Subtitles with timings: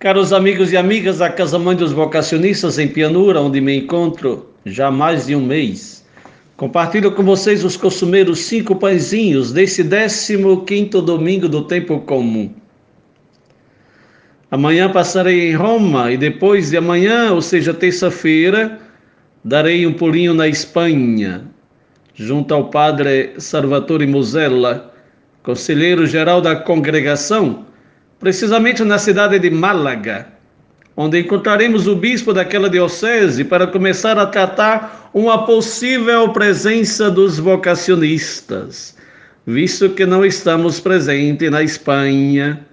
[0.00, 4.86] Caros amigos e amigas da Casa Mãe dos Vocacionistas em Pianura, onde me encontro já
[4.86, 6.02] há mais de um mês,
[6.56, 12.50] compartilho com vocês os costumeiros cinco pãezinhos desse 15 domingo do tempo comum.
[14.50, 18.80] Amanhã passarei em Roma e depois de amanhã, ou seja, terça-feira,
[19.44, 21.44] darei um pulinho na Espanha,
[22.14, 24.94] junto ao padre Salvatore Musella,
[25.42, 27.66] conselheiro geral da congregação
[28.20, 30.28] precisamente na cidade de Málaga,
[30.94, 38.94] onde encontraremos o bispo daquela diocese para começar a tratar uma possível presença dos vocacionistas,
[39.46, 42.64] visto que não estamos presentes na Espanha.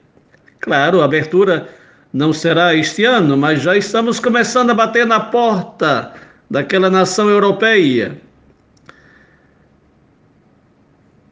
[0.59, 1.69] Claro, a abertura
[2.13, 6.13] não será este ano, mas já estamos começando a bater na porta
[6.51, 8.19] daquela nação europeia.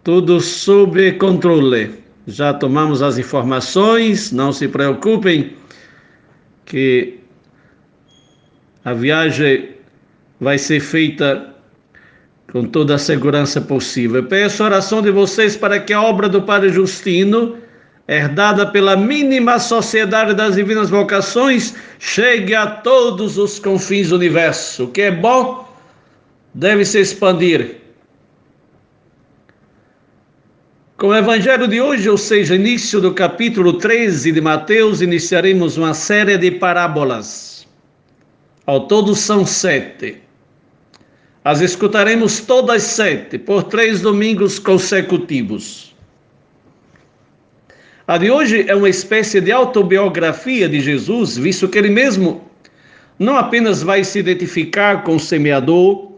[0.04, 5.54] Tudo sob controle já tomamos as informações, não se preocupem
[6.66, 7.20] que
[8.84, 9.70] a viagem
[10.40, 11.54] vai ser feita
[12.52, 14.24] com toda a segurança possível.
[14.24, 17.58] Peço a oração de vocês para que a obra do Padre Justino,
[18.08, 24.86] herdada pela mínima sociedade das divinas vocações, chegue a todos os confins do universo.
[24.86, 25.68] O que é bom
[26.54, 27.85] deve se expandir
[30.98, 35.94] Com o evangelho de hoje, ou seja, início do capítulo 13 de Mateus, iniciaremos uma
[35.94, 37.68] série de parábolas.
[38.66, 40.20] Ao todo são sete.
[41.44, 45.94] As escutaremos todas sete, por três domingos consecutivos.
[48.08, 52.50] A de hoje é uma espécie de autobiografia de Jesus, visto que ele mesmo
[53.20, 56.14] não apenas vai se identificar com o semeador,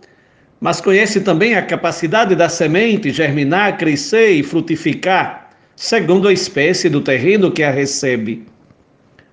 [0.60, 7.02] mas conhece também a capacidade da semente germinar, crescer e frutificar, segundo a espécie do
[7.02, 8.46] terreno que a recebe.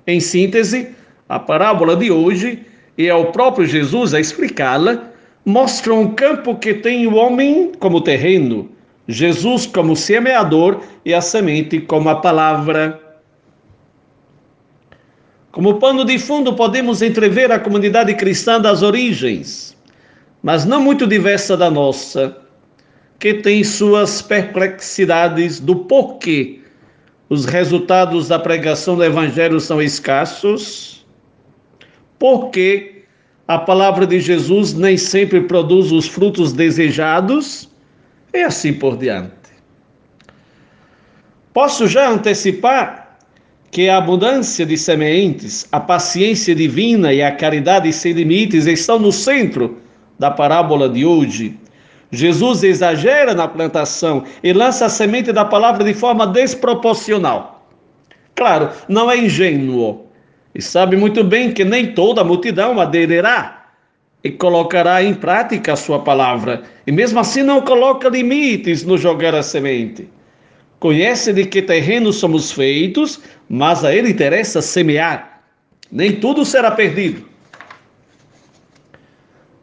[0.06, 0.88] Em síntese,
[1.28, 2.62] a parábola de hoje,
[2.96, 5.10] e é o próprio Jesus a explicá-la,
[5.44, 8.70] mostra um campo que tem o homem como terreno,
[9.08, 13.00] Jesus como semeador e a semente como a palavra.
[15.50, 19.73] Como pano de fundo, podemos entrever a comunidade cristã das origens
[20.44, 22.36] mas não muito diversa da nossa,
[23.18, 26.60] que tem suas perplexidades do porquê
[27.30, 31.06] os resultados da pregação do Evangelho são escassos,
[32.18, 33.04] porque
[33.48, 37.70] a palavra de Jesus nem sempre produz os frutos desejados,
[38.34, 39.32] e assim por diante.
[41.54, 43.16] Posso já antecipar
[43.70, 49.10] que a abundância de sementes, a paciência divina e a caridade sem limites estão no
[49.10, 49.82] centro
[50.18, 51.58] da parábola de hoje,
[52.14, 57.66] Jesus exagera na plantação e lança a semente da palavra de forma desproporcional.
[58.34, 60.06] Claro, não é ingênuo
[60.54, 63.64] e sabe muito bem que nem toda a multidão aderirá
[64.22, 69.34] e colocará em prática a sua palavra, e mesmo assim não coloca limites no jogar
[69.34, 70.08] a semente.
[70.78, 75.42] Conhece de que terreno somos feitos, mas a ele interessa semear.
[75.92, 77.33] Nem tudo será perdido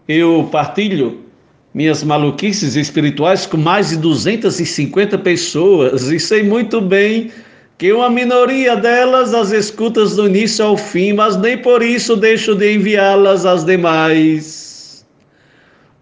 [0.07, 1.21] eu partilho
[1.73, 7.31] minhas maluquices espirituais com mais de 250 pessoas e sei muito bem
[7.77, 12.53] que uma minoria delas as escutas do início ao fim, mas nem por isso deixo
[12.53, 15.05] de enviá-las às demais.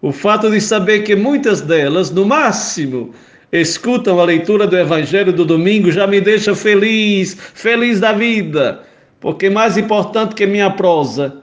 [0.02, 3.14] O fato de saber que muitas delas, no máximo,
[3.52, 8.81] escutam a leitura do Evangelho do domingo já me deixa feliz, feliz da vida,
[9.20, 11.38] porque mais importante que minha prosa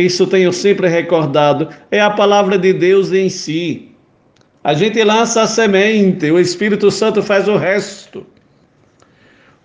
[0.00, 3.88] isso tenho sempre recordado, é a palavra de Deus em si.
[4.62, 8.26] A gente lança a semente, o Espírito Santo faz o resto.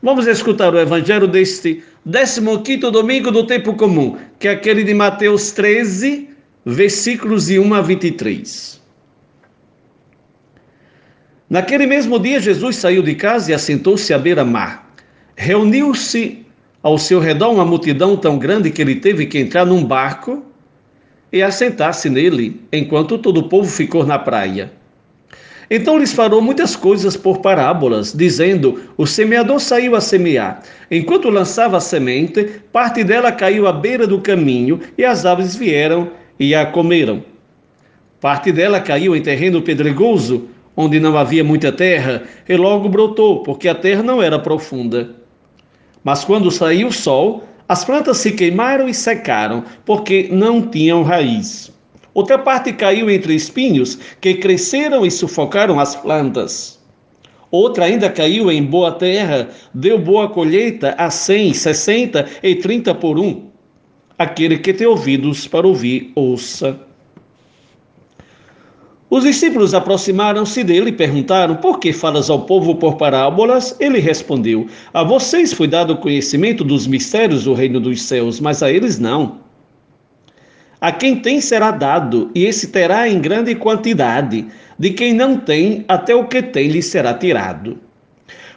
[0.02, 5.52] Vamos escutar o evangelho deste 15 domingo do tempo comum, que é aquele de Mateus
[5.52, 6.30] 13,
[6.66, 8.80] versículos de 1 a 23.
[11.50, 14.94] Naquele mesmo dia, Jesus saiu de casa e assentou-se à beira-mar.
[15.36, 16.46] Reuniu-se
[16.82, 20.44] ao seu redor uma multidão tão grande que ele teve que entrar num barco
[21.32, 24.72] e assentar-se nele, enquanto todo o povo ficou na praia.
[25.70, 30.64] Então lhes falou muitas coisas por parábolas, dizendo: O semeador saiu a semear.
[30.90, 36.10] Enquanto lançava a semente, parte dela caiu à beira do caminho, e as aves vieram
[36.40, 37.24] e a comeram.
[38.20, 43.70] Parte dela caiu em terreno pedregoso, onde não havia muita terra, e logo brotou, porque
[43.70, 45.16] a terra não era profunda.
[46.04, 51.72] Mas quando saiu o sol, as plantas se queimaram e secaram, porque não tinham raiz.
[52.14, 56.80] Outra parte caiu entre espinhos, que cresceram e sufocaram as plantas.
[57.52, 63.20] Outra ainda caiu em boa terra, deu boa colheita a cem, sessenta e trinta por
[63.20, 63.50] um.
[64.18, 66.89] Aquele que tem ouvidos para ouvir, ouça.
[69.10, 73.76] Os discípulos aproximaram-se dele e perguntaram: Por que falas ao povo por parábolas?
[73.80, 78.72] Ele respondeu: A vocês foi dado conhecimento dos mistérios do reino dos céus, mas a
[78.72, 79.40] eles não.
[80.80, 84.46] A quem tem será dado, e esse terá em grande quantidade.
[84.78, 87.80] De quem não tem, até o que tem lhe será tirado.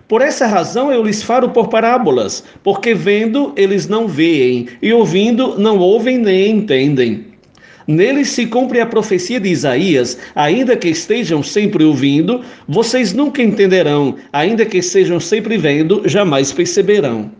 [0.06, 5.58] Por essa razão eu lhes falo por parábolas, porque vendo eles não veem, e ouvindo
[5.58, 7.31] não ouvem nem entendem.
[7.86, 14.16] Neles se cumpre a profecia de Isaías: ainda que estejam sempre ouvindo, vocês nunca entenderão,
[14.32, 17.30] ainda que estejam sempre vendo, jamais perceberão.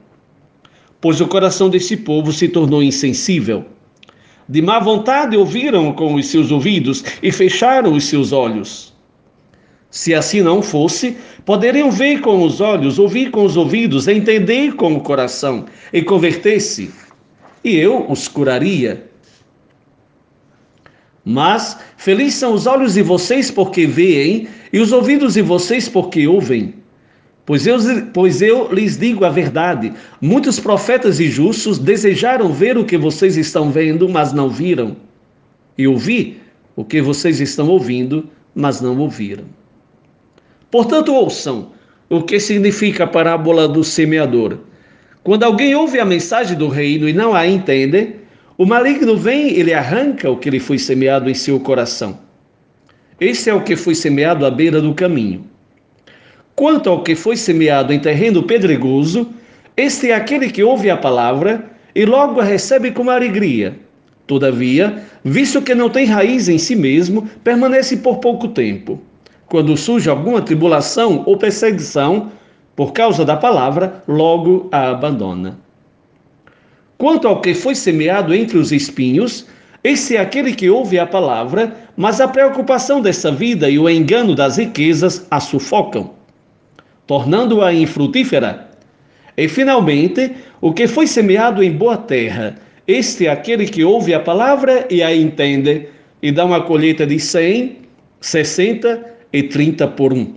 [1.00, 3.65] Pois o coração desse povo se tornou insensível.
[4.49, 8.93] De má vontade ouviram com os seus ouvidos e fecharam os seus olhos.
[9.91, 14.95] Se assim não fosse, poderiam ver com os olhos, ouvir com os ouvidos, entender com
[14.95, 16.91] o coração e converter-se,
[17.62, 19.12] e eu os curaria.
[21.25, 26.27] Mas felizes são os olhos de vocês porque veem, e os ouvidos de vocês porque
[26.27, 26.75] ouvem.
[27.45, 27.79] Pois eu,
[28.13, 33.37] pois eu lhes digo a verdade: muitos profetas e justos desejaram ver o que vocês
[33.37, 34.97] estão vendo, mas não viram,
[35.77, 36.41] e ouvir
[36.77, 39.45] o que vocês estão ouvindo, mas não ouviram.
[40.71, 41.73] Portanto, ouçam
[42.09, 44.59] o que significa a parábola do semeador.
[45.23, 48.17] Quando alguém ouve a mensagem do reino e não a entende,
[48.58, 52.19] o maligno vem, ele arranca o que lhe foi semeado em seu coração.
[53.20, 55.46] Esse é o que foi semeado à beira do caminho.
[56.54, 59.31] Quanto ao que foi semeado em terreno pedregoso,
[59.76, 61.64] este é aquele que ouve a palavra
[61.94, 63.78] e logo a recebe com alegria.
[64.26, 69.00] Todavia, visto que não tem raiz em si mesmo, permanece por pouco tempo.
[69.46, 72.31] Quando surge alguma tribulação ou perseguição,
[72.76, 75.58] por causa da palavra, logo a abandona.
[77.02, 79.44] Quanto ao que foi semeado entre os espinhos,
[79.82, 84.37] esse é aquele que ouve a palavra, mas a preocupação dessa vida e o engano
[84.37, 86.12] das riquezas a sufocam,
[87.04, 88.70] tornando-a infrutífera.
[89.37, 92.54] E finalmente, o que foi semeado em boa terra,
[92.87, 95.88] este é aquele que ouve a palavra e a entende,
[96.22, 97.78] e dá uma colheita de cem,
[98.20, 100.34] sessenta e trinta por um.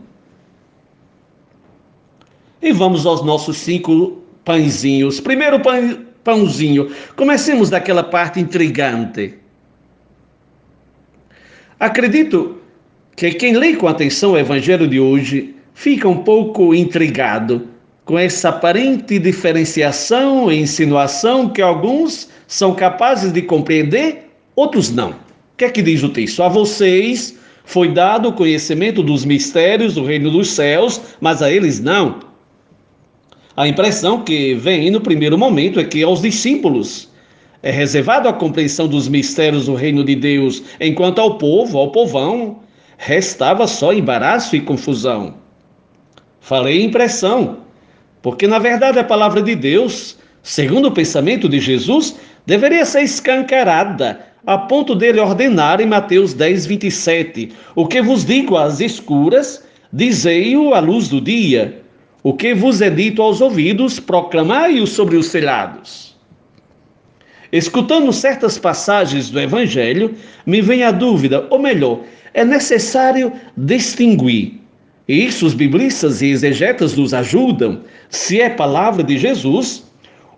[2.60, 5.20] E vamos aos nossos cinco pãezinhos.
[5.20, 6.92] Primeiro pão, pãozinho.
[7.16, 9.36] Comecemos daquela parte intrigante.
[11.80, 12.58] Acredito
[13.16, 17.70] que quem lê com atenção o evangelho de hoje fica um pouco intrigado
[18.04, 25.12] com essa aparente diferenciação e insinuação que alguns são capazes de compreender, outros não.
[25.12, 25.16] O
[25.58, 26.44] que é que diz o texto?
[26.44, 31.80] A vocês foi dado o conhecimento dos mistérios do reino dos céus, mas a eles
[31.80, 32.20] não.
[33.58, 37.10] A impressão que vem no primeiro momento é que aos discípulos
[37.64, 42.60] é reservado a compreensão dos mistérios do reino de Deus, enquanto ao povo, ao povão,
[42.98, 45.36] restava só embaraço e confusão.
[46.42, 47.60] Falei impressão,
[48.22, 54.20] porque na verdade a palavra de Deus, segundo o pensamento de Jesus, deveria ser escancarada,
[54.46, 59.64] a ponto dele ordenar em Mateus 10, 27: O que vos digo às escuras,
[59.94, 61.85] dizei-o à luz do dia.
[62.26, 66.16] O que vos é dito aos ouvidos, proclamai-o sobre os telhados.
[67.52, 72.00] Escutando certas passagens do Evangelho, me vem a dúvida, ou melhor,
[72.34, 74.60] é necessário distinguir.
[75.08, 79.84] E isso os biblistas e exegetas nos ajudam, se é palavra de Jesus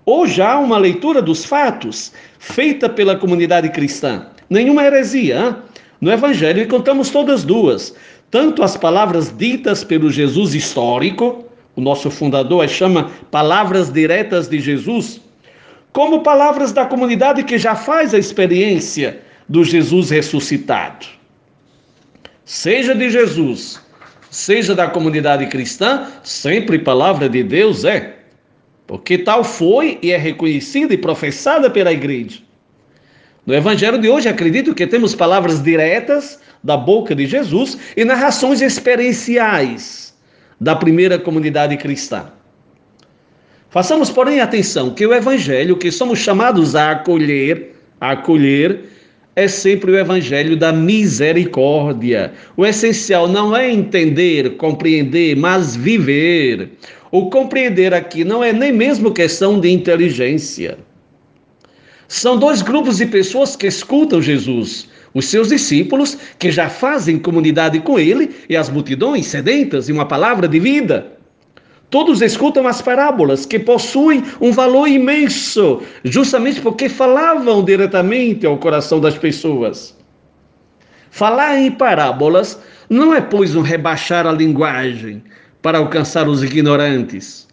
[0.03, 4.27] ou já uma leitura dos fatos feita pela comunidade cristã.
[4.49, 5.39] Nenhuma heresia.
[5.39, 5.55] Hein?
[6.01, 7.95] No Evangelho encontramos todas duas,
[8.29, 11.46] tanto as palavras ditas pelo Jesus histórico,
[11.77, 15.21] o nosso fundador as chama palavras diretas de Jesus,
[15.93, 21.05] como palavras da comunidade que já faz a experiência do Jesus ressuscitado.
[22.43, 23.79] Seja de Jesus,
[24.31, 28.15] seja da comunidade cristã, sempre palavra de Deus é,
[28.87, 32.39] porque tal foi e é reconhecida e professada pela igreja.
[33.45, 38.61] No evangelho de hoje, acredito que temos palavras diretas da boca de Jesus e narrações
[38.61, 40.06] experienciais
[40.59, 42.25] da primeira comunidade cristã.
[43.69, 48.85] Façamos, porém, atenção que o evangelho que somos chamados a acolher, a acolher,
[49.35, 52.33] é sempre o evangelho da misericórdia.
[52.55, 56.71] O essencial não é entender, compreender, mas viver.
[57.11, 60.79] O compreender aqui não é nem mesmo questão de inteligência.
[62.07, 67.79] São dois grupos de pessoas que escutam Jesus: Os seus discípulos, que já fazem comunidade
[67.79, 71.11] com ele, e as multidões sedentas de uma palavra de vida.
[71.89, 78.99] Todos escutam as parábolas, que possuem um valor imenso, justamente porque falavam diretamente ao coração
[78.99, 79.97] das pessoas.
[81.09, 85.23] Falar em parábolas não é, pois, um rebaixar a linguagem
[85.63, 87.47] para alcançar os ignorantes.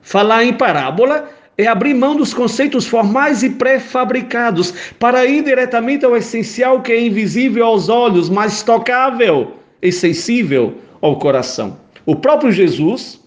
[0.00, 1.28] Falar em parábola
[1.60, 7.00] é abrir mão dos conceitos formais e pré-fabricados para ir diretamente ao essencial que é
[7.00, 9.52] invisível aos olhos, mas tocável
[9.82, 11.76] e sensível ao coração.
[12.06, 13.20] O próprio Jesus,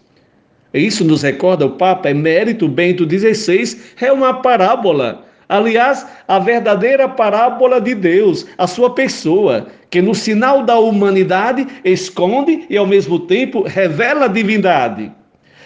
[0.74, 5.25] isso nos recorda o Papa Emérito Bento XVI, é uma parábola.
[5.48, 12.66] Aliás, a verdadeira parábola de Deus, a sua pessoa, que no sinal da humanidade esconde
[12.68, 15.12] e ao mesmo tempo revela a divindade.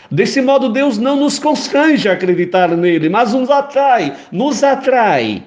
[0.09, 5.43] Desse modo, Deus não nos constrange a acreditar nele, mas nos atrai, nos atrai.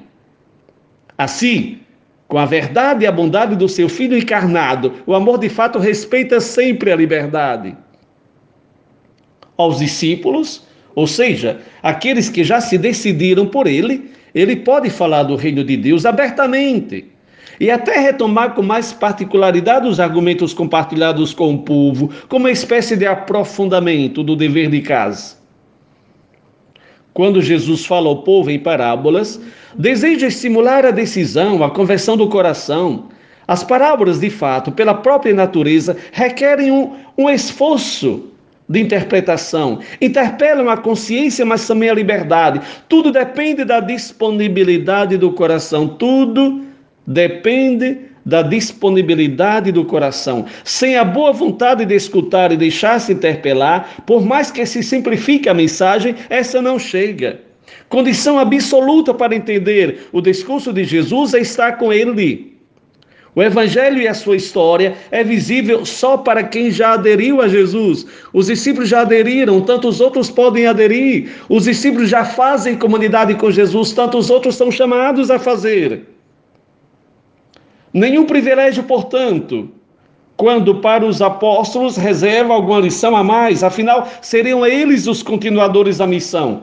[1.16, 1.78] Assim,
[2.28, 6.40] com a verdade e a bondade do seu Filho encarnado, o amor de fato respeita
[6.40, 7.76] sempre a liberdade.
[9.56, 15.36] Aos discípulos, ou seja, aqueles que já se decidiram por ele, ele pode falar do
[15.36, 17.09] reino de Deus abertamente
[17.60, 22.96] e até retomar com mais particularidade os argumentos compartilhados com o povo, como uma espécie
[22.96, 25.38] de aprofundamento do dever de casa.
[27.12, 29.38] Quando Jesus fala ao povo em parábolas,
[29.74, 33.08] deseja estimular a decisão, a conversão do coração.
[33.46, 38.30] As parábolas, de fato, pela própria natureza, requerem um, um esforço
[38.66, 42.60] de interpretação, interpelam a consciência, mas também a liberdade.
[42.88, 46.69] Tudo depende da disponibilidade do coração, tudo
[47.06, 50.44] depende da disponibilidade do coração.
[50.64, 55.54] Sem a boa vontade de escutar e deixar-se interpelar, por mais que se simplifique a
[55.54, 57.40] mensagem, essa não chega.
[57.88, 62.50] Condição absoluta para entender o discurso de Jesus é estar com ele.
[63.34, 68.04] O Evangelho e a sua história é visível só para quem já aderiu a Jesus.
[68.32, 71.30] Os discípulos já aderiram, tantos outros podem aderir.
[71.48, 76.02] Os discípulos já fazem comunidade com Jesus, tantos outros são chamados a fazer.
[77.92, 79.70] Nenhum privilégio, portanto,
[80.36, 86.06] quando para os apóstolos reserva alguma lição a mais, afinal, seriam eles os continuadores da
[86.06, 86.62] missão.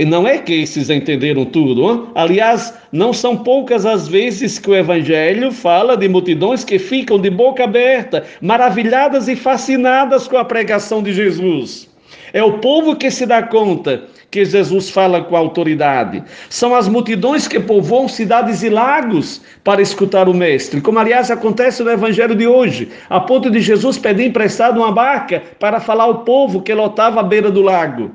[0.00, 1.82] E não é que esses entenderam tudo.
[1.90, 2.06] Hein?
[2.14, 7.28] Aliás, não são poucas as vezes que o Evangelho fala de multidões que ficam de
[7.28, 11.86] boca aberta, maravilhadas e fascinadas com a pregação de Jesus.
[12.32, 16.22] É o povo que se dá conta que Jesus fala com autoridade.
[16.48, 21.82] São as multidões que povoam cidades e lagos para escutar o Mestre, como aliás acontece
[21.82, 26.18] no Evangelho de hoje, a ponto de Jesus pedir emprestado uma barca para falar ao
[26.20, 28.12] povo que lotava a beira do lago.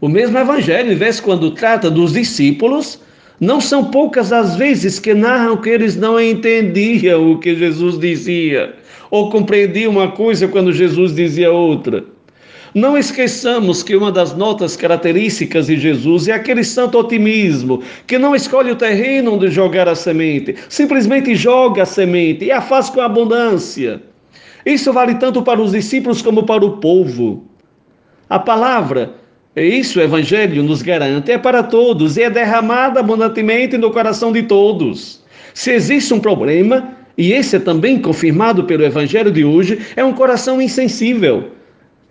[0.00, 3.02] O mesmo Evangelho, em vez quando trata dos discípulos,
[3.40, 8.74] não são poucas as vezes que narram que eles não entendiam o que Jesus dizia,
[9.10, 12.04] ou compreendiam uma coisa quando Jesus dizia outra.
[12.74, 18.34] Não esqueçamos que uma das notas características de Jesus é aquele santo otimismo, que não
[18.34, 23.00] escolhe o terreno onde jogar a semente, simplesmente joga a semente e a faz com
[23.00, 24.00] abundância.
[24.64, 27.44] Isso vale tanto para os discípulos como para o povo.
[28.28, 29.14] A palavra,
[29.56, 34.44] isso o Evangelho nos garante, é para todos e é derramada abundantemente no coração de
[34.44, 35.20] todos.
[35.54, 40.12] Se existe um problema, e esse é também confirmado pelo Evangelho de hoje, é um
[40.12, 41.58] coração insensível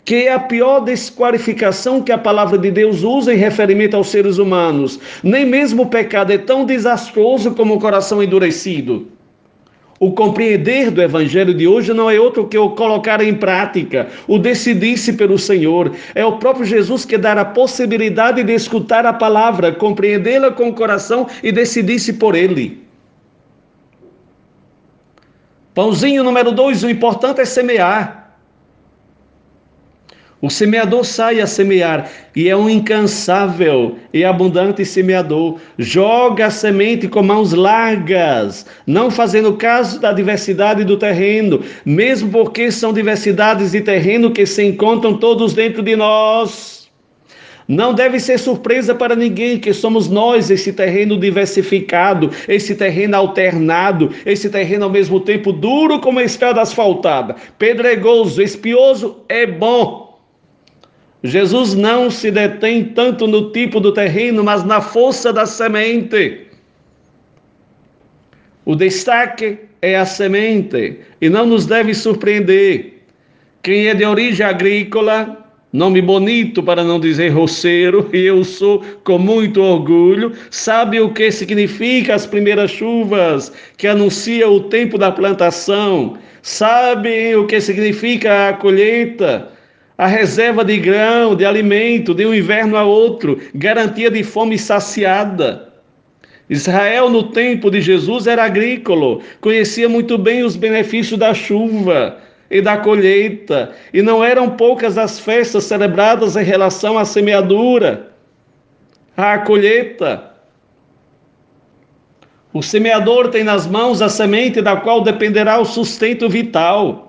[0.10, 4.40] que é a pior desqualificação que a palavra de Deus usa em referimento aos seres
[4.40, 5.00] humanos.
[5.22, 9.08] Nem mesmo o pecado é tão desastroso como o coração endurecido.
[10.00, 14.40] O compreender do evangelho de hoje não é outro que o colocar em prática, o
[14.40, 15.92] decidir-se pelo Senhor.
[16.16, 20.74] É o próprio Jesus que dá a possibilidade de escutar a palavra, compreendê-la com o
[20.74, 22.84] coração e decidir-se por ele.
[25.76, 28.20] Pãozinho número dois, o importante é semear.
[30.42, 35.60] O semeador sai a semear e é um incansável e abundante semeador.
[35.78, 42.72] Joga a semente com mãos largas, não fazendo caso da diversidade do terreno, mesmo porque
[42.72, 46.88] são diversidades de terreno que se encontram todos dentro de nós.
[47.68, 54.10] Não deve ser surpresa para ninguém que somos nós esse terreno diversificado, esse terreno alternado,
[54.26, 60.09] esse terreno ao mesmo tempo duro como a estrada asfaltada, pedregoso, espioso, é bom
[61.24, 66.48] Jesus não se detém tanto no tipo do terreno, mas na força da semente.
[68.66, 73.04] O destaque é a semente e não nos deve surpreender.
[73.62, 75.40] Quem é de origem agrícola
[75.72, 80.34] nome bonito para não dizer roceiro, e eu sou com muito orgulho.
[80.50, 86.18] Sabe o que significa as primeiras chuvas que anuncia o tempo da plantação?
[86.42, 89.52] Sabe o que significa a colheita?
[90.00, 95.74] A reserva de grão, de alimento, de um inverno a outro, garantia de fome saciada.
[96.50, 102.18] Israel, no tempo de Jesus, era agrícola, conhecia muito bem os benefícios da chuva
[102.50, 108.14] e da colheita, e não eram poucas as festas celebradas em relação à semeadura,
[109.18, 110.32] à colheita.
[112.54, 117.09] O semeador tem nas mãos a semente da qual dependerá o sustento vital.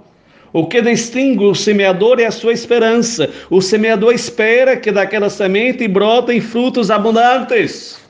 [0.52, 3.30] O que distingue o semeador é a sua esperança.
[3.48, 8.00] O semeador espera que daquela semente brotem frutos abundantes.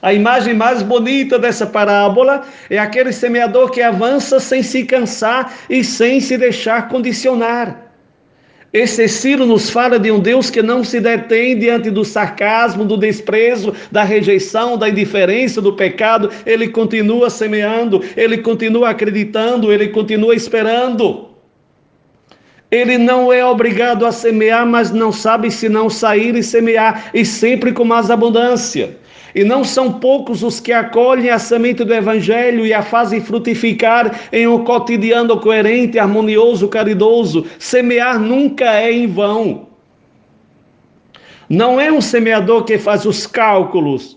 [0.00, 5.82] A imagem mais bonita dessa parábola é aquele semeador que avança sem se cansar e
[5.82, 7.86] sem se deixar condicionar.
[8.72, 12.96] Esse Ciro nos fala de um Deus que não se detém diante do sarcasmo, do
[12.96, 16.30] desprezo, da rejeição, da indiferença, do pecado.
[16.44, 21.25] Ele continua semeando, ele continua acreditando, ele continua esperando.
[22.70, 27.24] Ele não é obrigado a semear, mas não sabe se não sair e semear, e
[27.24, 28.96] sempre com mais abundância.
[29.34, 34.28] E não são poucos os que acolhem a semente do Evangelho e a fazem frutificar
[34.32, 37.46] em um cotidiano coerente, harmonioso, caridoso.
[37.58, 39.68] Semear nunca é em vão.
[41.48, 44.16] Não é um semeador que faz os cálculos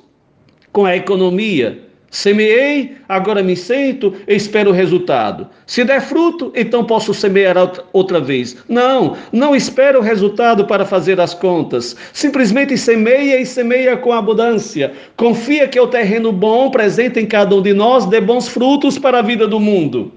[0.71, 5.47] com a economia Semeei, agora me sento e espero o resultado.
[5.67, 7.55] Se der fruto, então posso semear
[7.93, 8.57] outra vez.
[8.67, 11.95] Não, não espero o resultado para fazer as contas.
[12.11, 14.93] Simplesmente semeia e semeia com abundância.
[15.15, 19.19] Confia que o terreno bom presente em cada um de nós dê bons frutos para
[19.19, 20.11] a vida do mundo.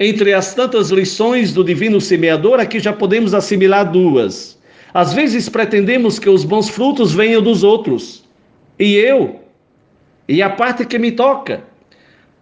[0.00, 4.58] Entre as tantas lições do divino semeador, aqui já podemos assimilar duas.
[4.92, 8.24] Às vezes pretendemos que os bons frutos venham dos outros.
[8.78, 9.40] E eu,
[10.28, 11.62] e a parte que me toca.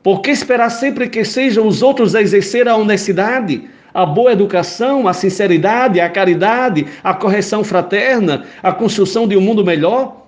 [0.03, 3.63] Por que esperar sempre que sejam os outros a exercer a honestidade,
[3.93, 9.65] a boa educação, a sinceridade, a caridade, a correção fraterna, a construção de um mundo
[9.65, 10.23] melhor?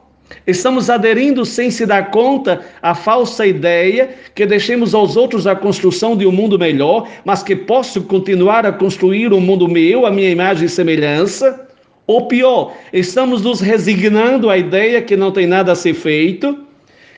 [0.46, 6.16] Estamos aderindo sem se dar conta à falsa ideia que deixemos aos outros a construção
[6.16, 10.30] de um mundo melhor, mas que posso continuar a construir um mundo meu, a minha
[10.30, 11.68] imagem e semelhança?
[12.06, 16.65] Ou pior, estamos nos resignando à ideia que não tem nada a ser feito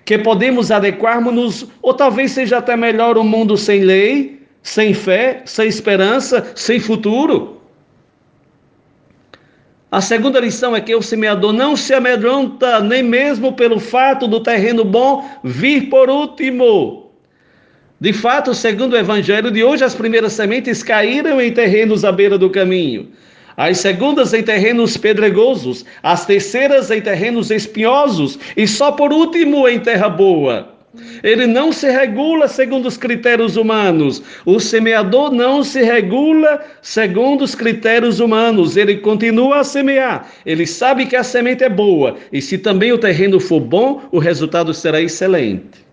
[0.08, 5.68] que podemos adequarmos-nos, ou talvez seja até melhor um mundo sem lei, sem fé, sem
[5.68, 7.60] esperança, sem futuro.
[9.92, 14.40] A segunda lição é que o semeador não se amedronta nem mesmo pelo fato do
[14.40, 17.12] terreno bom vir por último.
[18.00, 22.38] De fato, segundo o evangelho de hoje, as primeiras sementes caíram em terrenos à beira
[22.38, 23.10] do caminho
[23.58, 29.80] as segundas em terrenos pedregosos, as terceiras em terrenos espinhosos e só por último em
[29.80, 30.68] terra boa.
[31.24, 34.22] Ele não se regula segundo os critérios humanos.
[34.46, 38.76] O semeador não se regula segundo os critérios humanos.
[38.76, 40.30] Ele continua a semear.
[40.46, 42.16] Ele sabe que a semente é boa.
[42.32, 45.84] E se também o terreno for bom, o resultado será excelente.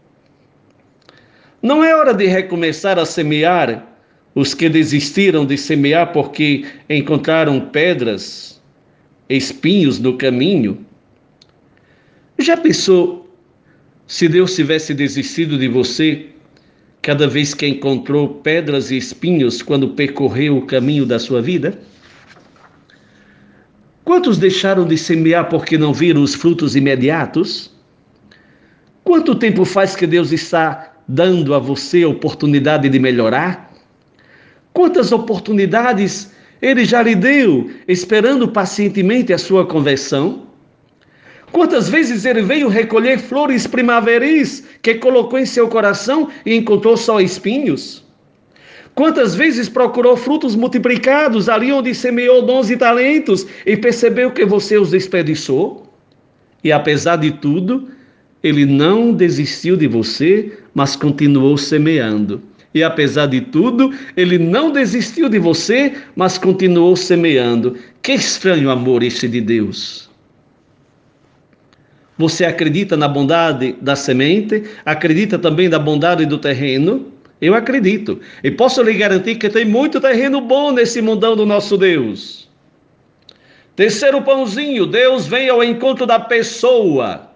[1.64, 3.95] Não é hora de recomeçar a semear
[4.36, 8.62] os que desistiram de semear porque encontraram pedras,
[9.30, 10.86] espinhos no caminho.
[12.38, 13.34] Já pensou
[14.06, 16.28] se Deus tivesse desistido de você
[17.02, 21.80] cada vez que encontrou pedras e espinhos quando percorreu o caminho da sua vida?
[24.04, 27.72] Quantos deixaram de semear porque não viram os frutos imediatos?
[29.04, 33.65] Quanto tempo faz que Deus está dando a você a oportunidade de melhorar?
[34.76, 40.48] Quantas oportunidades ele já lhe deu, esperando pacientemente a sua conversão?
[41.54, 47.22] Quantas vezes ele veio recolher flores primaveris que colocou em seu coração e encontrou só
[47.22, 48.04] espinhos?
[48.94, 54.78] Quantas vezes procurou frutos multiplicados ali onde semeou dons e talentos e percebeu que você
[54.78, 55.90] os desperdiçou?
[56.62, 57.88] E apesar de tudo,
[58.44, 62.42] ele não desistiu de você, mas continuou semeando.
[62.76, 67.78] E apesar de tudo, ele não desistiu de você, mas continuou semeando.
[68.02, 70.10] Que estranho amor este de Deus.
[72.18, 74.64] Você acredita na bondade da semente?
[74.86, 77.14] Acredita também na bondade do terreno?
[77.40, 78.20] Eu acredito.
[78.44, 82.50] E posso lhe garantir que tem muito terreno bom nesse mundão do nosso Deus.
[83.74, 87.30] Terceiro pãozinho, Deus vem ao encontro da pessoa.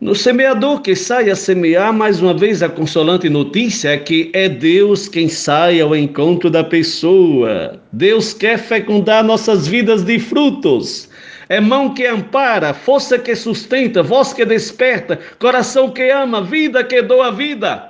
[0.00, 4.48] No semeador que sai a semear, mais uma vez a consolante notícia é que é
[4.48, 7.78] Deus quem sai ao encontro da pessoa.
[7.92, 11.10] Deus quer fecundar nossas vidas de frutos.
[11.50, 17.02] É mão que ampara, força que sustenta, voz que desperta, coração que ama, vida que
[17.02, 17.89] doa vida.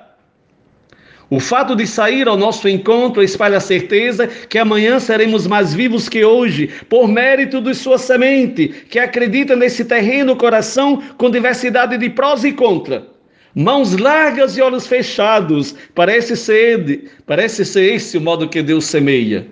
[1.30, 6.08] O fato de sair ao nosso encontro espalha a certeza que amanhã seremos mais vivos
[6.08, 12.10] que hoje, por mérito de sua semente, que acredita nesse terreno coração com diversidade de
[12.10, 13.06] prós e contra.
[13.54, 19.46] Mãos largas e olhos fechados, parece ser, parece ser esse o modo que Deus semeia.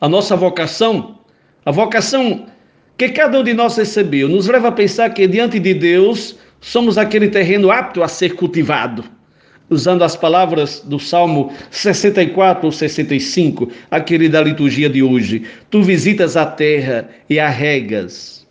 [0.00, 1.18] A nossa vocação,
[1.66, 2.46] a vocação
[2.96, 6.96] que cada um de nós recebeu, nos leva a pensar que diante de Deus somos
[6.96, 9.19] aquele terreno apto a ser cultivado
[9.70, 15.44] usando as palavras do Salmo 64 ou 65, aquele da liturgia de hoje.
[15.70, 18.46] Tu visitas a terra e a regas.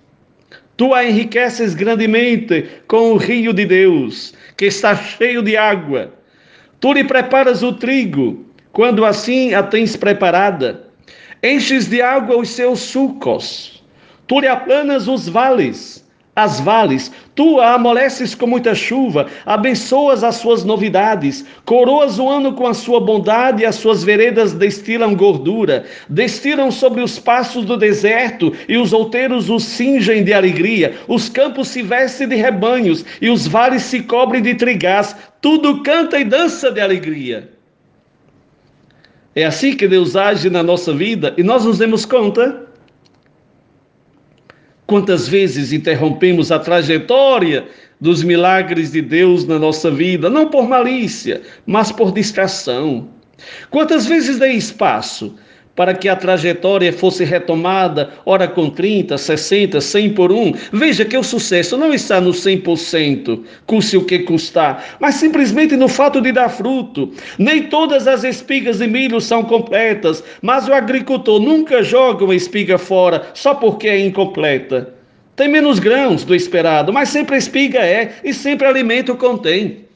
[0.78, 6.14] Tu a enriqueces grandemente com o rio de Deus, que está cheio de água.
[6.80, 10.88] Tu lhe preparas o trigo, quando assim a tens preparada.
[11.44, 13.84] Enches de água os seus sucos.
[14.26, 16.09] Tu lhe aplanas os vales
[16.44, 22.54] as vales, tu a amoleces com muita chuva, abençoas as suas novidades, coroas o ano
[22.54, 27.76] com a sua bondade, e as suas veredas destilam gordura, destilam sobre os passos do
[27.76, 33.30] deserto, e os outeiros os cingem de alegria, os campos se vestem de rebanhos, e
[33.30, 37.50] os vales se cobrem de trigás, tudo canta e dança de alegria.
[39.36, 42.69] É assim que Deus age na nossa vida e nós nos demos conta
[44.90, 47.68] Quantas vezes interrompemos a trajetória
[48.02, 53.08] dos milagres de Deus na nossa vida, não por malícia, mas por distração?
[53.70, 55.36] Quantas vezes dei espaço
[55.80, 60.52] para que a trajetória fosse retomada, ora com 30, 60, 100 por um?
[60.74, 65.88] Veja que o sucesso não está no 100%, custe o que custar, mas simplesmente no
[65.88, 67.14] fato de dar fruto.
[67.38, 72.78] Nem todas as espigas de milho são completas, mas o agricultor nunca joga uma espiga
[72.78, 74.94] fora só porque é incompleta.
[75.38, 79.88] Tem menos grãos do esperado, mas sempre a espiga é e sempre alimento contém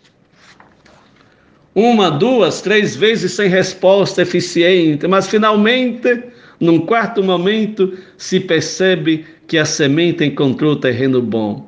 [1.75, 6.23] uma, duas, três vezes sem resposta eficiente, mas finalmente,
[6.59, 11.67] num quarto momento, se percebe que a semente encontrou terreno bom.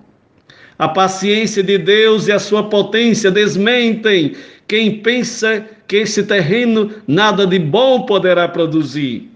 [0.77, 4.33] A paciência de Deus e a sua potência desmentem
[4.67, 9.29] quem pensa que esse terreno nada de bom poderá produzir.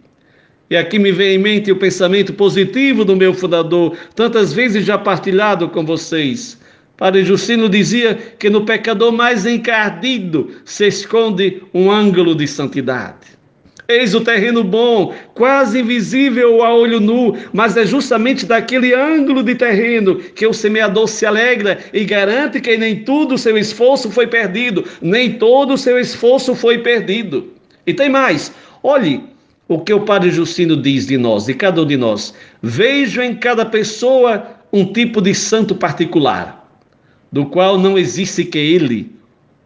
[0.69, 4.97] E aqui me vem em mente o pensamento positivo do meu fundador, tantas vezes já
[4.97, 6.60] partilhado com vocês.
[6.99, 13.39] Padre Justino dizia que no pecador mais encardido se esconde um ângulo de santidade.
[13.88, 19.55] Eis o terreno bom, quase invisível a olho nu, mas é justamente daquele ângulo de
[19.55, 24.27] terreno que o semeador se alegra e garante que nem tudo o seu esforço foi
[24.27, 27.53] perdido, nem todo o seu esforço foi perdido.
[27.88, 29.23] E tem mais, olhe
[29.69, 32.33] o que o Padre Justino diz de nós, de cada um de nós.
[32.62, 36.58] Vejo em cada pessoa um tipo de santo particular
[37.31, 39.15] do qual não existe que ele,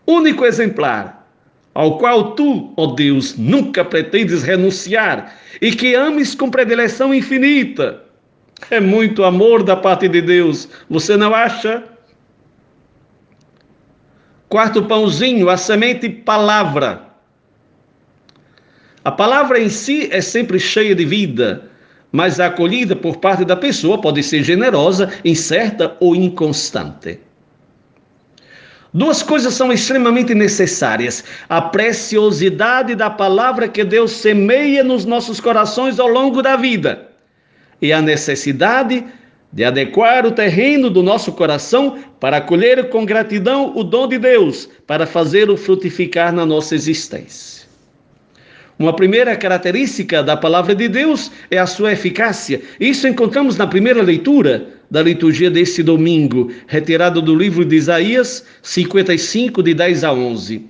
[0.06, 1.28] único exemplar,
[1.74, 8.04] ao qual tu, ó Deus, nunca pretendes renunciar e que ames com predileção infinita.
[8.70, 11.84] É muito amor da parte de Deus, você não acha?
[14.48, 17.02] Quarto pãozinho, a semente palavra.
[19.04, 21.70] A palavra em si é sempre cheia de vida,
[22.12, 27.20] mas a acolhida por parte da pessoa pode ser generosa, incerta ou inconstante.
[28.94, 36.00] Duas coisas são extremamente necessárias: a preciosidade da palavra que Deus semeia nos nossos corações
[36.00, 37.10] ao longo da vida
[37.82, 39.04] e a necessidade
[39.52, 44.70] de adequar o terreno do nosso coração para acolher com gratidão o dom de Deus,
[44.88, 47.68] para fazê-lo frutificar na nossa existência.
[48.80, 52.62] Uma primeira característica da palavra de Deus é a sua eficácia.
[52.80, 59.64] Isso encontramos na primeira leitura da liturgia deste domingo, retirado do livro de Isaías 55,
[59.64, 60.58] de 10 a 11.
[60.58, 60.62] O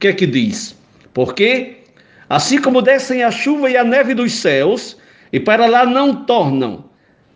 [0.00, 0.76] que é que diz?
[1.14, 1.76] Porque,
[2.28, 4.96] assim como descem a chuva e a neve dos céus,
[5.32, 6.86] e para lá não tornam,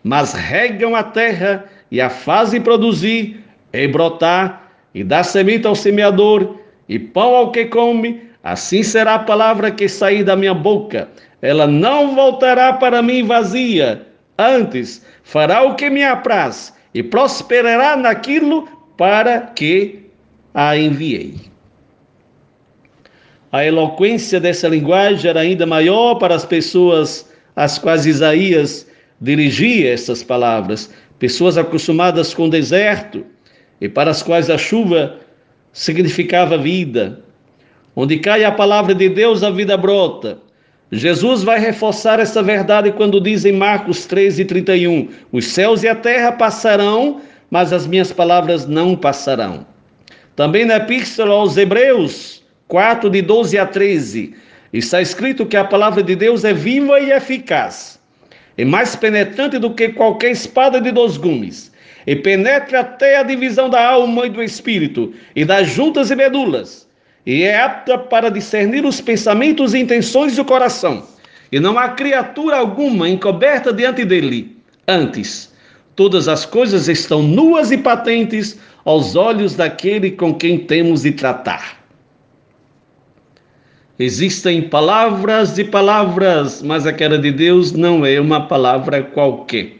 [0.02, 3.38] mas regam a terra e a fazem produzir,
[3.72, 6.56] e brotar, e dar semente ao semeador,
[6.88, 11.08] e pão ao que come, assim será a palavra que sair da minha boca.
[11.40, 14.08] Ela não voltará para mim vazia,
[14.42, 20.06] Antes, fará o que me apraz e prosperará naquilo para que
[20.54, 21.36] a enviei.
[23.50, 28.86] A eloquência dessa linguagem era ainda maior para as pessoas às quais Isaías
[29.20, 33.24] dirigia essas palavras, pessoas acostumadas com o deserto
[33.80, 35.18] e para as quais a chuva
[35.72, 37.22] significava vida.
[37.94, 40.38] Onde cai a palavra de Deus, a vida brota.
[40.92, 45.94] Jesus vai reforçar essa verdade quando diz em Marcos 13, 31: Os céus e a
[45.94, 49.66] terra passarão, mas as minhas palavras não passarão.
[50.36, 54.34] Também na Epístola aos Hebreus 4, de 12 a 13,
[54.72, 58.00] está escrito que a palavra de Deus é viva e eficaz
[58.56, 61.72] é mais penetrante do que qualquer espada de dois gumes,
[62.06, 66.88] e penetra até a divisão da alma e do espírito, e das juntas e medulas,
[67.24, 71.06] e é apta para discernir os pensamentos e intenções do coração.
[71.50, 74.56] E não há criatura alguma encoberta diante dele.
[74.88, 75.52] Antes,
[75.94, 81.82] todas as coisas estão nuas e patentes aos olhos daquele com quem temos de tratar.
[83.98, 89.76] Existem palavras e palavras, mas aquela de Deus não é uma palavra qualquer.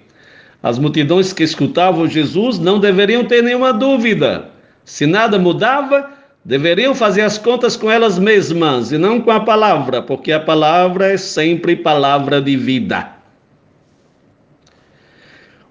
[0.62, 4.48] As multidões que escutavam Jesus não deveriam ter nenhuma dúvida.
[4.84, 6.08] Se nada mudava,
[6.44, 11.12] deveriam fazer as contas com elas mesmas e não com a palavra, porque a palavra
[11.12, 13.08] é sempre palavra de vida.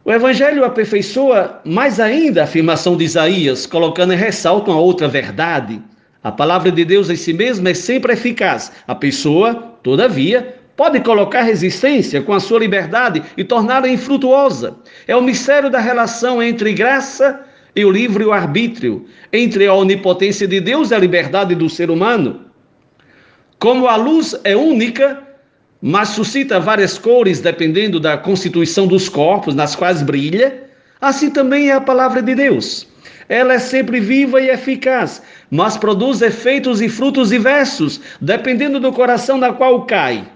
[0.04, 5.80] O Evangelho aperfeiçoa mais ainda a afirmação de Isaías, colocando em ressalto uma outra verdade.
[6.24, 8.72] A palavra de Deus em si mesma é sempre eficaz.
[8.88, 9.54] A pessoa,
[9.84, 14.76] todavia, pode colocar resistência com a sua liberdade e torná-la infrutuosa.
[15.08, 20.60] É o mistério da relação entre graça e o livre arbítrio, entre a onipotência de
[20.60, 22.42] Deus e a liberdade do ser humano.
[23.60, 25.22] Como a luz é única,
[25.82, 30.64] mas suscita várias cores dependendo da constituição dos corpos nas quais brilha,
[31.00, 32.88] assim também é a palavra de Deus.
[33.30, 39.40] Ela é sempre viva e eficaz, mas produz efeitos e frutos diversos, dependendo do coração
[39.40, 40.28] da qual cai.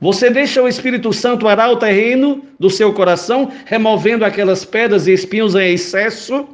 [0.00, 5.12] Você deixa o Espírito Santo arar o terreno do seu coração, removendo aquelas pedras e
[5.12, 6.46] espinhos em excesso?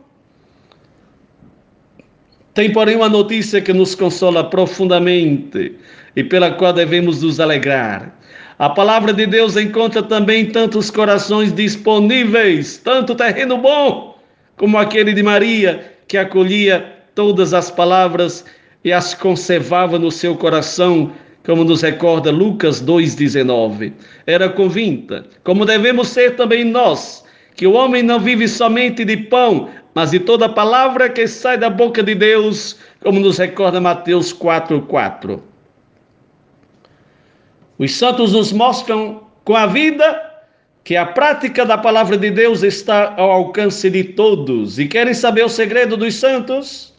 [2.54, 5.74] Tem, porém, uma notícia que nos consola profundamente
[6.14, 8.14] e pela qual devemos nos alegrar.
[8.58, 14.16] A palavra de Deus encontra também tantos corações disponíveis, tanto terreno bom
[14.56, 18.44] como aquele de Maria, que acolhia todas as palavras
[18.84, 21.12] e as conservava no seu coração,
[21.44, 23.92] como nos recorda Lucas 2,19.
[24.26, 27.24] Era convinta, como devemos ser também nós,
[27.56, 31.68] que o homem não vive somente de pão, mas de toda palavra que sai da
[31.68, 35.40] boca de Deus, como nos recorda Mateus 4,4.
[37.78, 40.30] Os santos nos mostram com a vida
[40.84, 45.44] que a prática da palavra de Deus está ao alcance de todos e querem saber
[45.44, 46.91] o segredo dos santos?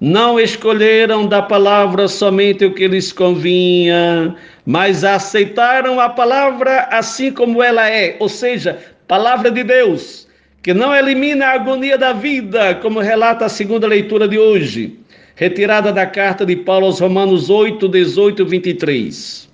[0.00, 4.34] Não escolheram da palavra somente o que lhes convinha,
[4.64, 10.26] mas aceitaram a palavra assim como ela é, ou seja, palavra de Deus,
[10.62, 14.98] que não elimina a agonia da vida, como relata a segunda leitura de hoje,
[15.36, 19.50] retirada da carta de Paulo aos Romanos 8, 18 e 23.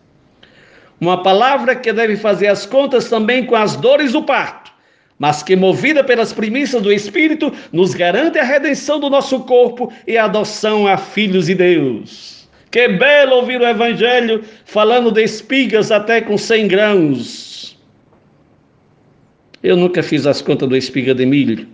[1.00, 4.70] Uma palavra que deve fazer as contas também com as dores do parto,
[5.18, 10.16] mas que, movida pelas primícias do Espírito, nos garante a redenção do nosso corpo e
[10.16, 12.48] a adoção a filhos de Deus.
[12.70, 17.78] Que belo ouvir o Evangelho falando de espigas até com 100 grãos.
[19.62, 21.66] Eu nunca fiz as contas do espiga de milho,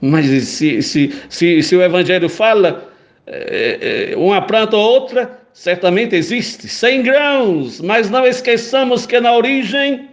[0.00, 2.90] mas se, se, se, se o Evangelho fala
[3.26, 9.32] é, é, uma planta ou outra, certamente existe, 100 grãos, mas não esqueçamos que na
[9.34, 10.08] origem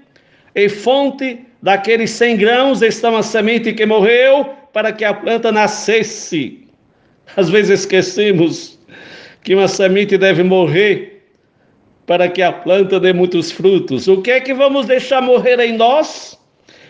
[0.53, 6.67] e fonte daqueles 100 grãos está uma semente que morreu para que a planta nascesse.
[7.37, 8.77] Às vezes esquecemos
[9.41, 11.23] que uma semente deve morrer
[12.05, 14.09] para que a planta dê muitos frutos.
[14.09, 16.37] O que é que vamos deixar morrer em nós?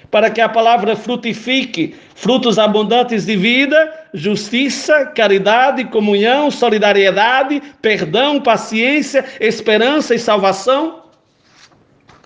[0.10, 9.26] para que a palavra frutifique frutos abundantes de vida, justiça, caridade, comunhão, solidariedade, perdão, paciência,
[9.40, 11.06] esperança e salvação?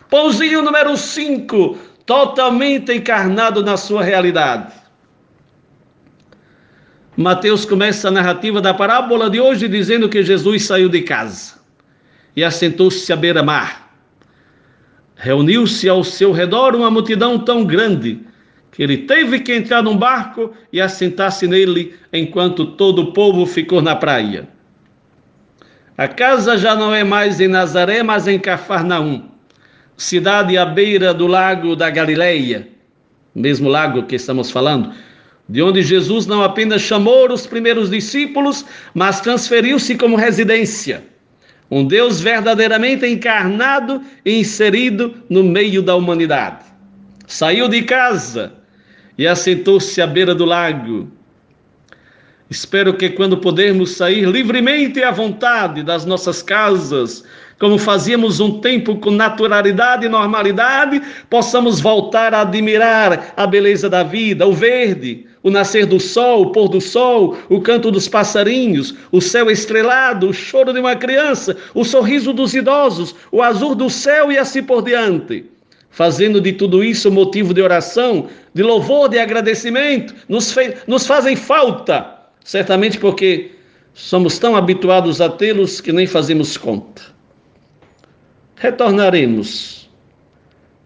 [0.09, 4.73] Pãozinho número 5, totalmente encarnado na sua realidade.
[7.17, 11.55] Mateus começa a narrativa da parábola de hoje dizendo que Jesus saiu de casa
[12.35, 13.91] e assentou-se à beira-mar.
[15.17, 18.21] Reuniu-se ao seu redor uma multidão tão grande
[18.71, 23.81] que ele teve que entrar num barco e assentar-se nele enquanto todo o povo ficou
[23.81, 24.47] na praia.
[25.97, 29.26] A casa já não é mais em Nazaré, mas em Cafarnaum,
[29.97, 32.67] cidade à beira do lago da Galileia,
[33.35, 34.93] mesmo lago que estamos falando,
[35.49, 41.03] de onde Jesus não apenas chamou os primeiros discípulos, mas transferiu-se como residência
[41.69, 46.65] um Deus verdadeiramente encarnado e inserido no meio da humanidade.
[47.25, 48.53] Saiu de casa
[49.17, 51.11] e assentou-se à beira do lago.
[52.49, 57.25] Espero que quando pudermos sair livremente à vontade das nossas casas,
[57.59, 64.03] como fazíamos um tempo com naturalidade e normalidade, possamos voltar a admirar a beleza da
[64.03, 68.93] vida, o verde, o nascer do sol, o pôr do sol, o canto dos passarinhos,
[69.11, 73.89] o céu estrelado, o choro de uma criança, o sorriso dos idosos, o azul do
[73.89, 75.45] céu e assim por diante.
[75.89, 82.17] Fazendo de tudo isso motivo de oração, de louvor, de agradecimento, nos, nos fazem falta
[82.47, 83.51] certamente porque
[83.93, 87.16] somos tão habituados a tê-los que nem fazemos conta.
[88.57, 89.89] Retornaremos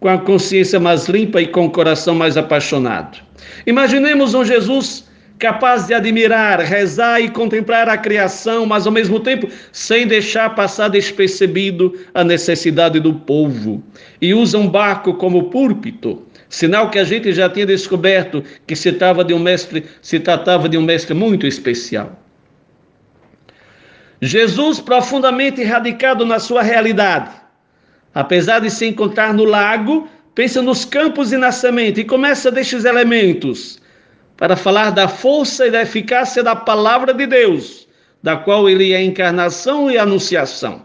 [0.00, 3.18] com a consciência mais limpa e com o coração mais apaixonado.
[3.66, 5.08] Imaginemos um Jesus
[5.38, 10.88] capaz de admirar, rezar e contemplar a criação, mas ao mesmo tempo sem deixar passar
[10.88, 13.82] despercebido a necessidade do povo.
[14.20, 18.92] E usa um barco como púlpito Sinal que a gente já tinha descoberto que se
[18.92, 22.20] tratava de um mestre, se tratava de um mestre muito especial.
[24.20, 27.30] Jesus profundamente radicado na sua realidade,
[28.14, 32.84] apesar de se encontrar no lago, pensa nos campos e na semente e começa destes
[32.84, 33.80] elementos
[34.36, 37.86] para falar da força e da eficácia da palavra de Deus,
[38.22, 40.84] da qual ele é a encarnação e anunciação.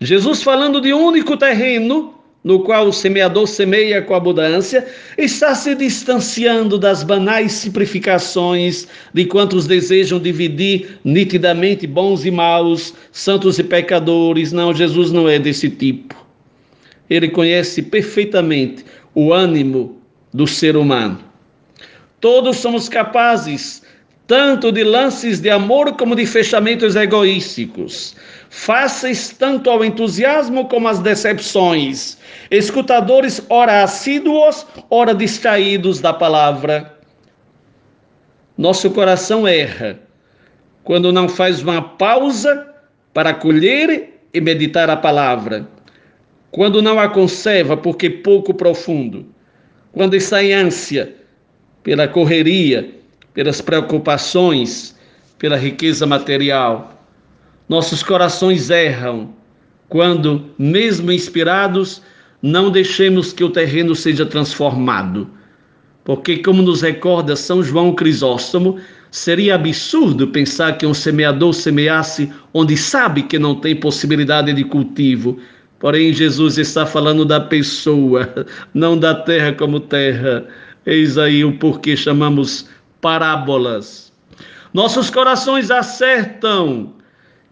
[0.00, 2.13] Jesus falando de um único terreno
[2.44, 9.66] no qual o semeador semeia com abundância, está se distanciando das banais simplificações de quantos
[9.66, 14.52] desejam dividir nitidamente bons e maus, santos e pecadores.
[14.52, 16.14] Não, Jesus não é desse tipo.
[17.08, 19.98] Ele conhece perfeitamente o ânimo
[20.30, 21.18] do ser humano.
[22.20, 23.82] Todos somos capazes
[24.26, 28.16] tanto de lances de amor como de fechamentos egoísticos,
[28.48, 32.16] fáceis tanto ao entusiasmo como às decepções,
[32.50, 36.98] escutadores ora assíduos, ora distraídos da palavra.
[38.56, 39.98] Nosso coração erra
[40.84, 42.68] quando não faz uma pausa
[43.12, 45.66] para acolher e meditar a palavra,
[46.50, 49.26] quando não a conserva porque pouco profundo,
[49.92, 51.14] quando está em ânsia
[51.82, 52.90] pela correria,
[53.34, 54.96] pelas preocupações,
[55.38, 57.04] pela riqueza material.
[57.68, 59.34] Nossos corações erram
[59.88, 62.00] quando, mesmo inspirados,
[62.40, 65.28] não deixemos que o terreno seja transformado.
[66.04, 68.78] Porque, como nos recorda São João Crisóstomo,
[69.10, 75.38] seria absurdo pensar que um semeador semeasse onde sabe que não tem possibilidade de cultivo.
[75.78, 80.46] Porém, Jesus está falando da pessoa, não da terra como terra.
[80.84, 82.68] Eis aí o porquê chamamos
[83.04, 84.10] parábolas.
[84.72, 86.94] Nossos corações acertam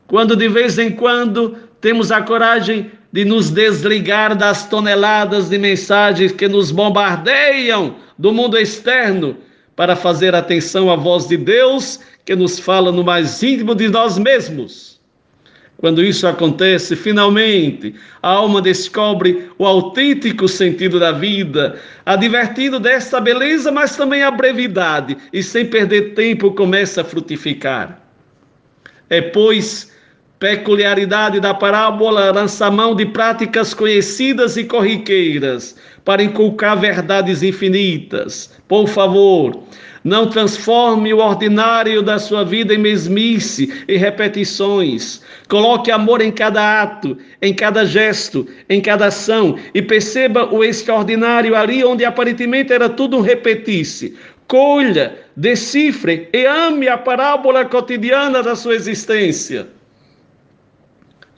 [0.06, 6.32] quando de vez em quando temos a coragem de nos desligar das toneladas de mensagens
[6.32, 9.36] que nos bombardeiam do mundo externo
[9.76, 14.16] para fazer atenção à voz de Deus que nos fala no mais íntimo de nós
[14.16, 15.01] mesmos.
[15.82, 17.92] Quando isso acontece, finalmente
[18.22, 21.74] a alma descobre o autêntico sentido da vida,
[22.06, 28.00] advertindo desta beleza, mas também a brevidade, e sem perder tempo começa a frutificar.
[29.10, 29.90] É, pois,
[30.38, 38.54] peculiaridade da parábola lança mão de práticas conhecidas e corriqueiras para inculcar verdades infinitas.
[38.68, 39.64] Por favor,
[40.04, 45.22] não transforme o ordinário da sua vida em mesmice e repetições.
[45.48, 51.54] Coloque amor em cada ato, em cada gesto, em cada ação e perceba o extraordinário
[51.54, 54.16] ali onde aparentemente era tudo um repetisse.
[54.48, 59.68] Colha, decifre e ame a parábola cotidiana da sua existência.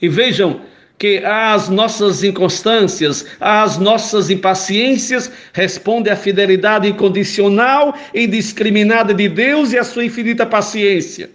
[0.00, 0.60] E vejam,
[0.98, 9.72] que às nossas inconstâncias, às nossas impaciências, responde a fidelidade incondicional e indiscriminada de Deus
[9.72, 11.30] e a sua infinita paciência.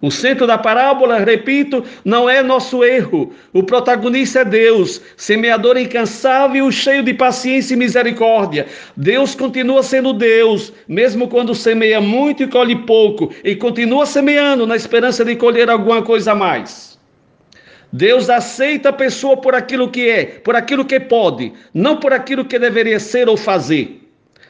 [0.00, 3.32] O centro da parábola, repito, não é nosso erro.
[3.52, 8.66] O protagonista é Deus, semeador incansável, cheio de paciência e misericórdia.
[8.94, 14.76] Deus continua sendo Deus, mesmo quando semeia muito e colhe pouco, e continua semeando na
[14.76, 16.95] esperança de colher alguma coisa a mais.
[17.92, 22.44] Deus aceita a pessoa por aquilo que é, por aquilo que pode, não por aquilo
[22.44, 24.02] que deveria ser ou fazer.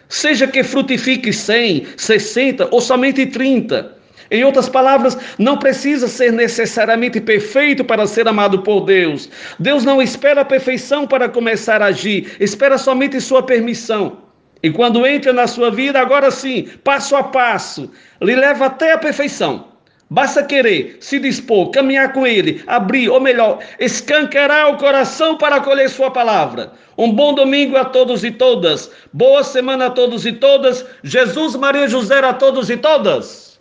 [0.08, 3.94] Seja que frutifique 100, 60 ou somente 30.
[4.30, 9.28] Em outras palavras, não precisa ser necessariamente perfeito para ser amado por Deus.
[9.58, 14.18] Deus não espera a perfeição para começar a agir, espera somente sua permissão.
[14.62, 17.90] E quando entra na sua vida, agora sim, passo a passo,
[18.20, 19.75] lhe leva até a perfeição
[20.08, 25.90] Basta querer, se dispor, caminhar com Ele, abrir, ou melhor, escancarar o coração para acolher
[25.90, 26.72] Sua palavra.
[26.96, 28.90] Um bom domingo a todos e todas.
[29.12, 30.86] Boa semana a todos e todas.
[31.02, 33.55] Jesus, Maria José a todos e todas.